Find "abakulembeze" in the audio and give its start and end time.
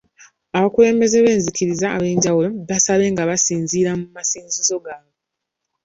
0.57-1.17